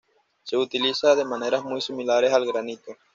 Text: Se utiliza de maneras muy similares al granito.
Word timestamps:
Se 0.41 0.57
utiliza 0.57 1.13
de 1.15 1.23
maneras 1.23 1.63
muy 1.63 1.79
similares 1.79 2.33
al 2.33 2.47
granito. 2.47 2.97